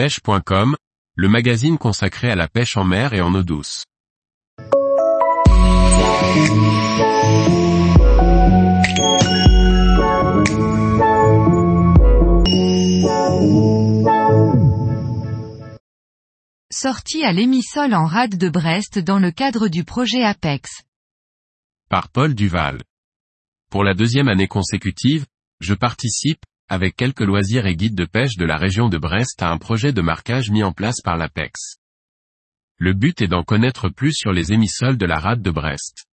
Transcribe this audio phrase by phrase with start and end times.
[0.00, 0.76] pêche.com,
[1.14, 3.84] le magazine consacré à la pêche en mer et en eau douce.
[16.72, 20.80] Sortie à l'émissol en rade de Brest dans le cadre du projet APEX.
[21.90, 22.80] Par Paul Duval.
[23.70, 25.26] Pour la deuxième année consécutive,
[25.60, 26.40] je participe,
[26.70, 29.92] avec quelques loisirs et guides de pêche de la région de Brest à un projet
[29.92, 31.76] de marquage mis en place par l'APEX.
[32.78, 36.06] Le but est d'en connaître plus sur les émissoles de la rade de Brest.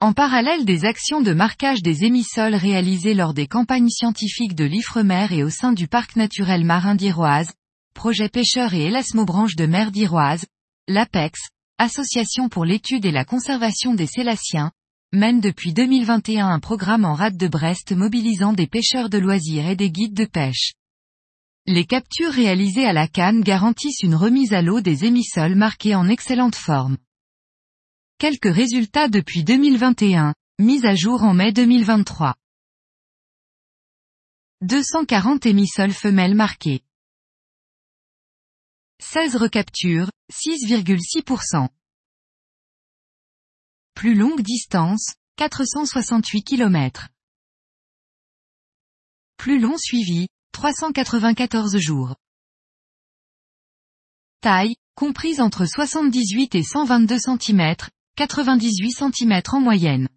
[0.00, 5.26] En parallèle des actions de marquage des émissoles réalisées lors des campagnes scientifiques de l'Ifremer
[5.30, 7.50] et au sein du parc naturel marin d'Iroise,
[7.94, 10.44] projet pêcheur et élasmobranche de mer d'Iroise,
[10.86, 11.40] l'APEX,
[11.78, 14.70] Association pour l'étude et la conservation des sélaciens,
[15.12, 19.76] mène depuis 2021 un programme en rade de Brest mobilisant des pêcheurs de loisirs et
[19.76, 20.72] des guides de pêche.
[21.66, 26.08] Les captures réalisées à la canne garantissent une remise à l'eau des émissoles marqués en
[26.08, 26.96] excellente forme.
[28.18, 32.34] Quelques résultats depuis 2021, mise à jour en mai 2023.
[34.62, 36.80] 240 émissoles femelles marquées.
[39.00, 41.68] 16 recaptures, 6,6%.
[43.94, 47.08] Plus longue distance, 468 km.
[49.36, 52.16] Plus long suivi, 394 jours.
[54.40, 57.76] Taille, comprise entre 78 et 122 cm,
[58.16, 60.08] 98 cm en moyenne.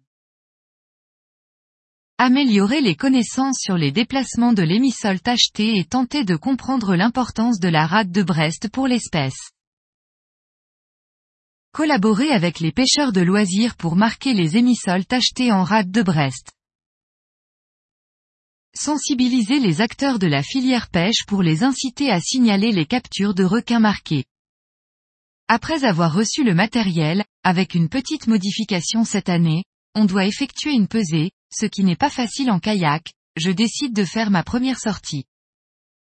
[2.18, 7.68] Améliorer les connaissances sur les déplacements de l'émissol tacheté et tenter de comprendre l'importance de
[7.68, 9.50] la rade de Brest pour l'espèce.
[11.76, 16.52] Collaborer avec les pêcheurs de loisirs pour marquer les émissoles tachetés en rade de Brest.
[18.74, 23.44] Sensibiliser les acteurs de la filière pêche pour les inciter à signaler les captures de
[23.44, 24.24] requins marqués.
[25.48, 29.62] Après avoir reçu le matériel, avec une petite modification cette année,
[29.94, 34.06] on doit effectuer une pesée, ce qui n'est pas facile en kayak, je décide de
[34.06, 35.26] faire ma première sortie.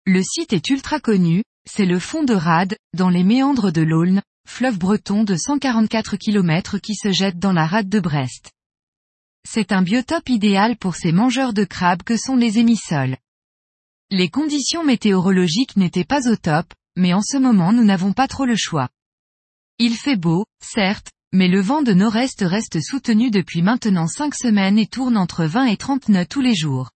[0.06, 4.22] Le site est ultra connu, c'est le fond de Rade, dans les méandres de l'Aulne,
[4.48, 8.52] fleuve breton de 144 km qui se jette dans la rade de Brest.
[9.48, 13.18] C'est un biotope idéal pour ces mangeurs de crabes que sont les émissoles.
[14.10, 18.46] Les conditions météorologiques n'étaient pas au top, mais en ce moment nous n'avons pas trop
[18.46, 18.90] le choix.
[19.80, 24.78] Il fait beau, certes, mais le vent de nord-est reste soutenu depuis maintenant 5 semaines
[24.78, 26.92] et tourne entre 20 et 30 nœuds tous les jours.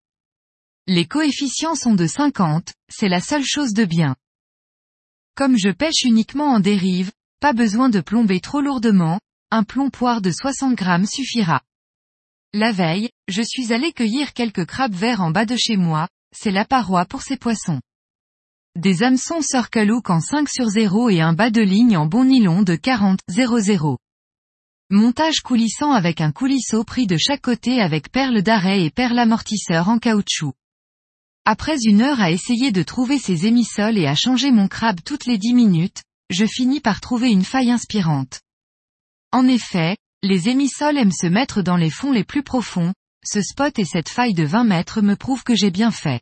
[0.85, 4.15] Les coefficients sont de 50, c'est la seule chose de bien.
[5.35, 9.19] Comme je pêche uniquement en dérive, pas besoin de plomber trop lourdement,
[9.51, 11.61] un plomb poire de 60 grammes suffira.
[12.53, 16.51] La veille, je suis allé cueillir quelques crabes verts en bas de chez moi, c'est
[16.51, 17.79] la paroi pour ces poissons.
[18.75, 22.25] Des hameçons Circle Hook en 5 sur 0 et un bas de ligne en bon
[22.25, 23.97] nylon de 40 00.
[24.89, 29.89] Montage coulissant avec un coulisseau pris de chaque côté avec perles d'arrêt et perles amortisseurs
[29.89, 30.53] en caoutchouc.
[31.45, 35.25] Après une heure à essayer de trouver ces émissoles et à changer mon crabe toutes
[35.25, 38.41] les 10 minutes, je finis par trouver une faille inspirante.
[39.31, 42.93] En effet, les émissoles aiment se mettre dans les fonds les plus profonds,
[43.25, 46.21] ce spot et cette faille de 20 mètres me prouvent que j'ai bien fait.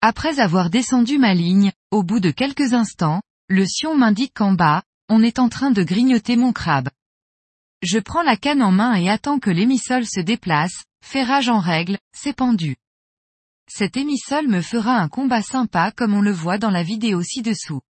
[0.00, 4.82] Après avoir descendu ma ligne, au bout de quelques instants, le sion m'indique qu'en bas,
[5.08, 6.90] on est en train de grignoter mon crabe.
[7.82, 11.98] Je prends la canne en main et attends que l'émissole se déplace, ferrage en règle,
[12.12, 12.36] c'est.
[13.70, 17.80] Cet émissole me fera un combat sympa comme on le voit dans la vidéo ci-dessous.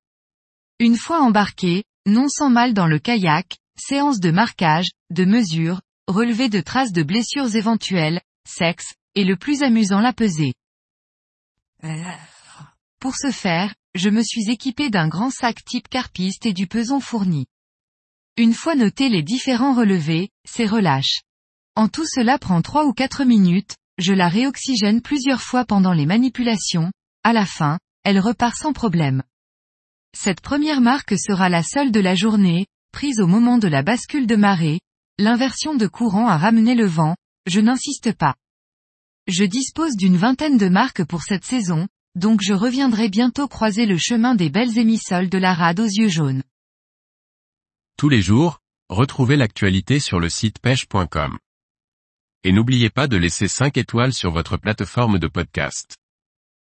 [0.80, 6.48] Une fois embarqué, non sans mal dans le kayak, séance de marquage, de mesure, relevé
[6.48, 10.54] de traces de blessures éventuelles, sexe, et le plus amusant la pesée.
[13.00, 17.00] Pour ce faire, je me suis équipé d'un grand sac type carpiste et du peson
[17.00, 17.46] fourni.
[18.36, 21.22] Une fois noté les différents relevés, c'est relâche.
[21.74, 26.06] En tout cela prend 3 ou 4 minutes, je la réoxygène plusieurs fois pendant les
[26.06, 26.92] manipulations,
[27.24, 29.24] à la fin, elle repart sans problème.
[30.16, 34.26] Cette première marque sera la seule de la journée, prise au moment de la bascule
[34.26, 34.81] de marée,
[35.19, 37.16] l'inversion de courant a ramené le vent,
[37.46, 38.34] je n'insiste pas.
[39.26, 43.99] Je dispose d'une vingtaine de marques pour cette saison, donc je reviendrai bientôt croiser le
[43.99, 46.43] chemin des belles émissoles de la rade aux yeux jaunes.
[47.99, 51.38] Tous les jours, retrouvez l'actualité sur le site pêche.com.
[52.44, 55.97] Et n'oubliez pas de laisser 5 étoiles sur votre plateforme de podcast.